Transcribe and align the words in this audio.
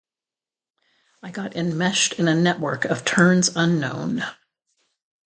I 1.21 1.29
got 1.29 1.55
enmeshed 1.55 2.13
in 2.17 2.27
a 2.27 2.33
network 2.33 2.85
of 2.85 3.05
turns 3.05 3.49
unknown. 3.55 4.23